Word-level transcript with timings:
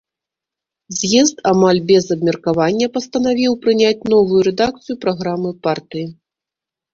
З'езд 0.99 1.35
амаль 1.51 1.81
без 1.91 2.05
абмеркавання 2.15 2.87
пастанавіў 2.95 3.59
прыняць 3.67 4.07
новую 4.15 4.41
рэдакцыю 4.49 4.95
праграмы 5.05 5.51
партыі. 5.69 6.07